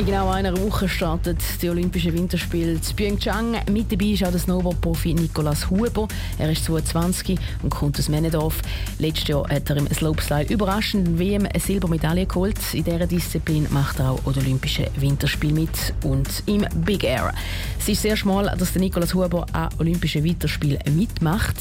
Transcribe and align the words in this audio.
In 0.00 0.06
genau 0.06 0.30
einer 0.30 0.56
Woche 0.56 0.88
startet 0.88 1.36
die 1.60 1.68
Olympischen 1.68 2.14
Winterspiele 2.14 2.72
in 2.72 2.80
Pyeongchang. 2.80 3.56
Mit 3.70 3.92
dabei 3.92 4.06
ist 4.06 4.24
auch 4.24 4.30
der 4.30 4.40
Snowboard-Profi 4.40 5.12
Nicolas 5.12 5.68
Huber. 5.68 6.08
Er 6.38 6.50
ist 6.50 6.64
22 6.64 7.38
und 7.62 7.68
kommt 7.68 7.98
aus 7.98 8.08
Männendorf. 8.08 8.62
Letztes 8.98 9.28
Jahr 9.28 9.46
hat 9.50 9.68
er 9.68 9.76
im 9.76 9.86
Slopestyle 9.92 10.46
überraschend 10.48 11.18
WM 11.18 11.44
eine 11.44 11.60
Silbermedaille 11.60 12.24
geholt. 12.24 12.56
In 12.72 12.84
dieser 12.84 13.06
Disziplin 13.06 13.66
macht 13.68 13.98
er 13.98 14.12
auch 14.12 14.26
an 14.26 14.38
Olympischen 14.38 14.86
Winterspielen 14.96 15.54
mit 15.54 15.92
und 16.02 16.28
im 16.46 16.64
Big 16.76 17.04
Air. 17.04 17.34
Es 17.78 17.86
ist 17.86 18.00
sehr 18.00 18.16
schmal, 18.16 18.56
dass 18.56 18.72
der 18.72 18.80
Nicolas 18.80 19.12
Huber 19.12 19.44
an 19.52 19.68
Olympischen 19.78 20.24
Winterspielen 20.24 20.78
mitmacht. 20.96 21.56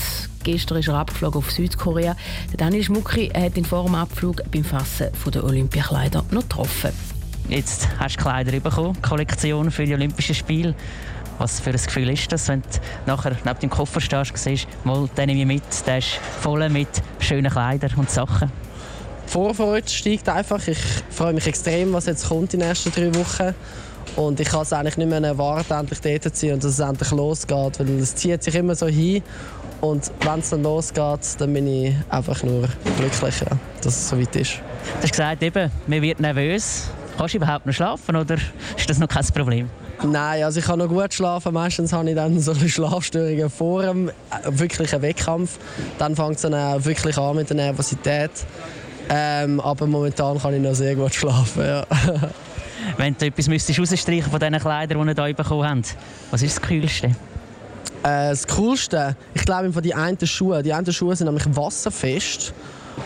Gestern 0.45 0.77
ist 0.77 0.87
er 0.87 0.95
abgeflogen 0.95 1.39
auf 1.39 1.51
Südkorea. 1.51 2.15
Der 2.51 2.57
Daniel 2.57 2.83
Schmucki 2.83 3.27
hat 3.35 3.57
ihn 3.57 3.65
vor 3.65 3.83
dem 3.83 3.95
Abflug 3.95 4.49
beim 4.49 4.63
Fassen 4.63 5.09
der 5.29 5.43
Olympiakleider 5.43 6.23
noch 6.31 6.43
getroffen. 6.43 7.18
Jetzt 7.49 7.87
hast 7.97 8.17
du 8.17 8.21
Kleider 8.21 8.59
bekommen, 8.59 8.95
Kollektion 9.01 9.71
für 9.71 9.83
die 9.83 9.95
Olympischen 9.95 10.35
Spiele. 10.35 10.75
Was 11.39 11.59
für 11.59 11.71
ein 11.71 11.77
Gefühl 11.77 12.11
ist 12.11 12.31
das, 12.31 12.47
wenn 12.47 12.61
du 12.61 12.67
nachher 13.07 13.35
neben 13.43 13.59
dem 13.59 13.69
Koffer 13.71 13.99
stehst 13.99 14.31
und 14.31 14.37
siehst, 14.37 14.67
mal, 14.83 15.09
den 15.17 15.25
nehme 15.25 15.41
ich 15.41 15.47
mit, 15.47 15.87
der 15.87 15.97
ist 15.97 16.19
voll 16.41 16.69
mit 16.69 16.89
schönen 17.19 17.51
Kleidern 17.51 17.91
und 17.95 18.11
Sachen? 18.11 18.51
Die 19.25 19.31
Vorfreude 19.31 19.89
steigt 19.89 20.29
einfach. 20.29 20.67
Ich 20.67 20.77
freue 21.09 21.33
mich 21.33 21.47
extrem, 21.47 21.91
was 21.91 22.05
jetzt 22.05 22.27
kommt 22.27 22.53
in 22.53 22.59
den 22.59 22.69
nächsten 22.69 22.91
drei 22.91 23.15
Wochen. 23.15 23.55
Und 24.15 24.39
ich 24.39 24.47
kann 24.47 24.61
es 24.61 24.71
eigentlich 24.71 24.97
nicht 24.97 25.09
mehr 25.09 25.23
erwarten, 25.23 25.73
endlich 25.73 26.01
dort 26.01 26.23
zu 26.23 26.45
sein 26.45 26.53
und 26.53 26.63
dass 26.63 26.73
es 26.73 26.79
endlich 26.79 27.09
losgeht. 27.09 27.79
Weil 27.79 27.89
es 27.99 28.13
zieht 28.15 28.43
sich 28.43 28.53
immer 28.53 28.75
so 28.75 28.85
hin. 28.85 29.23
Und 29.81 30.11
wenn 30.21 30.39
es 30.39 30.49
dann 30.51 30.61
losgeht, 30.61 31.19
dann 31.39 31.53
bin 31.53 31.65
ich 31.65 31.95
einfach 32.09 32.43
nur 32.43 32.67
glücklich, 32.97 33.39
ja, 33.39 33.57
dass 33.81 33.95
es 33.95 34.09
so 34.09 34.19
weit 34.19 34.35
ist. 34.35 34.55
Du 34.97 35.03
hast 35.03 35.11
gesagt, 35.11 35.41
eben, 35.41 35.71
man 35.87 36.01
wird 36.01 36.19
nervös. 36.19 36.89
Kannst 37.19 37.33
du 37.33 37.37
überhaupt 37.39 37.65
noch 37.65 37.73
schlafen 37.73 38.15
oder 38.15 38.35
ist 38.77 38.89
das 38.89 38.97
noch 38.97 39.09
kein 39.09 39.25
Problem? 39.25 39.69
Nein, 40.01 40.41
also 40.41 40.61
ich 40.61 40.65
kann 40.65 40.79
noch 40.79 40.87
gut 40.87 41.13
schlafen. 41.13 41.53
Meistens 41.53 41.91
habe 41.91 42.09
ich 42.09 42.15
dann 42.15 42.39
so 42.39 42.55
Schlafstörungen 42.55 43.49
vor 43.49 43.81
dem 43.81 44.07
äh, 44.07 44.11
wirklichen 44.51 45.01
Wettkampf. 45.01 45.57
Dann 45.97 46.15
fängt 46.15 46.37
es 46.37 46.43
dann 46.43 46.53
auch 46.53 46.85
wirklich 46.85 47.17
an 47.17 47.35
mit 47.35 47.49
der 47.49 47.57
Nervosität. 47.57 48.31
Ähm, 49.09 49.59
aber 49.59 49.85
momentan 49.85 50.39
kann 50.39 50.53
ich 50.53 50.61
noch 50.61 50.73
sehr 50.73 50.95
gut 50.95 51.13
schlafen. 51.13 51.65
Ja. 51.65 51.85
Wenn 52.97 53.17
du 53.17 53.25
etwas 53.25 53.49
müsstest 53.49 53.77
rausstreichen 53.77 54.31
von 54.31 54.39
diesen 54.39 54.57
Kleidern, 54.57 55.05
die 55.05 55.13
ihr 55.13 55.25
hier 55.25 55.35
bekommen 55.35 55.67
habt, 55.67 55.97
was 56.31 56.41
ist 56.41 56.55
das 56.55 56.61
Kühlste? 56.65 57.07
Äh, 57.07 57.13
das 58.29 58.47
Coolste, 58.47 59.17
ich 59.33 59.43
glaube, 59.43 59.81
die 59.81 59.93
einen 59.93 60.25
Schuhe. 60.25 60.63
Die 60.63 60.71
einen 60.71 60.93
Schuhe 60.93 61.17
sind 61.17 61.25
nämlich 61.25 61.53
wasserfest 61.53 62.53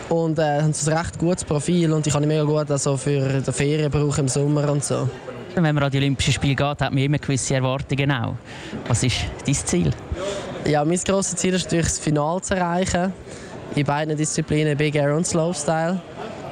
und 0.08 0.38
äh, 0.38 0.62
haben 0.62 0.72
ein 0.72 0.92
recht 0.92 1.18
gutes 1.18 1.44
Profil 1.44 1.92
und 1.92 2.06
die 2.06 2.10
kann 2.10 2.22
ich 2.22 2.28
mega 2.28 2.44
gut 2.44 2.70
also 2.70 2.96
für 2.96 3.40
die 3.40 3.52
Ferien 3.52 3.90
brauchen 3.90 4.20
im 4.20 4.28
Sommer 4.28 4.70
und 4.70 4.84
so. 4.84 5.08
Wenn 5.54 5.74
man 5.74 5.84
an 5.84 5.90
die 5.90 5.98
Olympischen 5.98 6.32
Spiele 6.32 6.56
geht, 6.56 6.66
hat 6.66 6.80
man 6.80 6.98
immer 6.98 7.18
gewisse 7.18 7.54
Erwartungen 7.54 8.10
auch. 8.10 8.34
Was 8.88 9.04
ist 9.04 9.18
dein 9.46 9.54
Ziel? 9.54 9.90
Ja, 10.66 10.84
mein 10.84 10.98
grosses 10.98 11.36
Ziel 11.36 11.54
ist 11.54 11.64
natürlich 11.64 11.86
das 11.86 11.98
Finale 11.98 12.40
zu 12.40 12.54
erreichen. 12.54 13.12
In 13.76 13.84
beiden 13.84 14.16
Disziplinen, 14.16 14.76
Big 14.76 14.94
Air 14.96 15.14
und 15.14 15.26
Slopestyle. 15.26 16.00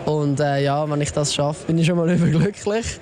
Und 0.04 0.40
äh, 0.40 0.62
ja, 0.62 0.88
wenn 0.88 1.00
ich 1.00 1.12
das 1.12 1.34
schaffe, 1.34 1.66
bin 1.66 1.78
ich 1.78 1.86
schon 1.86 1.96
mal 1.96 2.10
überglücklich. 2.14 3.00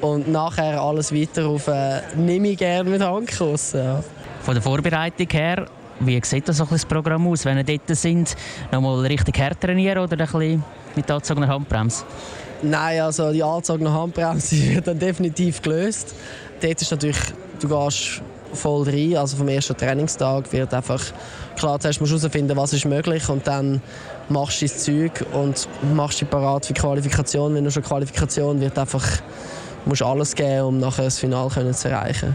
Und 0.00 0.28
nachher 0.28 0.80
alles 0.80 1.12
weiter 1.14 1.46
auf 1.46 1.68
äh, 1.68 2.00
nehme 2.16 2.48
ich 2.48 2.58
gerne 2.58 2.88
mit 2.88 3.02
Handkuss. 3.02 3.72
Ja. 3.72 4.02
Von 4.42 4.54
der 4.54 4.62
Vorbereitung 4.62 5.28
her, 5.30 5.66
wie 6.00 6.20
sieht 6.24 6.48
das, 6.48 6.58
das 6.58 6.84
Programm 6.86 7.26
aus, 7.28 7.44
wenn 7.44 7.58
ihr 7.58 7.64
dort 7.64 7.96
sind? 7.96 8.36
Nochmal 8.72 9.00
richtig 9.06 9.38
hart 9.38 9.60
trainieren 9.60 9.98
oder 9.98 10.12
ein 10.12 10.26
bisschen 10.26 10.64
mit 10.96 11.10
angezogener 11.10 11.48
Handbremse? 11.48 12.04
Nein, 12.62 13.00
also 13.00 13.32
die 13.32 13.42
angezogene 13.42 13.92
Handbremse 13.92 14.56
wird 14.74 14.86
dann 14.86 14.98
definitiv 14.98 15.62
gelöst. 15.62 16.14
Dort 16.60 16.80
ist 16.80 16.90
natürlich, 16.90 17.18
du 17.60 17.68
gehst 17.68 18.22
voll 18.52 18.88
rein, 18.88 19.16
also 19.16 19.36
vom 19.36 19.48
ersten 19.48 19.76
Trainingstag 19.76 20.52
wird 20.52 20.72
einfach 20.72 21.02
klar, 21.56 21.78
zuerst 21.80 22.00
musst 22.00 22.12
du 22.12 22.18
herausfinden, 22.18 22.56
was 22.56 22.72
ist 22.72 22.84
möglich 22.84 23.28
und 23.28 23.46
dann 23.46 23.82
machst 24.28 24.62
du 24.62 24.66
das 24.66 24.84
Zeug 24.84 25.24
und 25.32 25.68
machst 25.94 26.20
dich 26.20 26.30
parat 26.30 26.66
für 26.66 26.72
die 26.72 26.80
Qualifikation. 26.80 27.54
Wenn 27.54 27.64
du 27.64 27.70
schon 27.70 27.82
Qualifikation 27.82 28.60
wird 28.60 28.78
einfach 28.78 29.04
musst 29.86 30.02
alles 30.02 30.34
geben, 30.34 30.62
um 30.62 30.78
nachher 30.78 31.04
das 31.04 31.18
Finale 31.18 31.72
zu 31.72 31.88
erreichen. 31.88 32.34